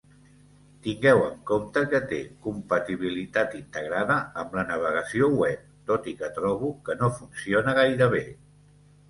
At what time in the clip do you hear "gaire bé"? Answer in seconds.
7.83-8.25